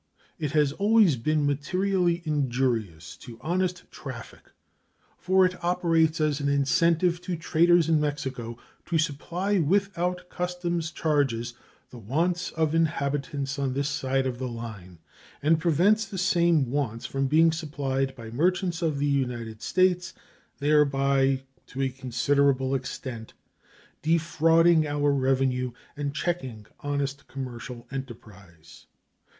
[0.39, 4.49] It has always been materially injurious to honest traffic,
[5.19, 11.53] for it operates as an incentive to traders in Mexico to supply without customs charges
[11.91, 14.97] the wants of inhabitants on this side of the line,
[15.43, 20.15] and prevents the same wants from being supplied by merchants of the United States,
[20.57, 23.33] thereby to a considerable extent
[24.01, 28.87] defrauding our revenue and checking honest commercial enterprise.